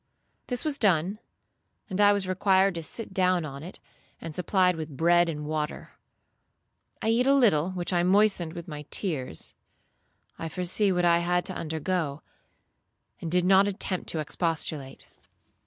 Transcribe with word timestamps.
This 0.47 0.65
was 0.65 0.79
done, 0.79 1.19
and 1.87 2.01
I 2.01 2.11
was 2.11 2.27
required 2.27 2.73
to 2.73 2.81
sit 2.81 3.13
down 3.13 3.45
on 3.45 3.61
it, 3.61 3.79
and 4.19 4.33
supplied 4.33 4.75
with 4.75 4.97
bread 4.97 5.29
and 5.29 5.45
water. 5.45 5.91
I 7.03 7.09
eat 7.09 7.27
a 7.27 7.35
little, 7.35 7.69
which 7.69 7.93
I 7.93 8.01
moistened 8.01 8.53
with 8.53 8.67
my 8.67 8.87
tears. 8.89 9.53
I 10.39 10.49
foresaw 10.49 10.95
what 10.95 11.05
I 11.05 11.19
had 11.19 11.45
to 11.45 11.53
undergo, 11.55 12.23
and 13.19 13.31
did 13.31 13.45
not 13.45 13.67
attempt 13.67 14.09
to 14.09 14.19
expostulate. 14.19 15.07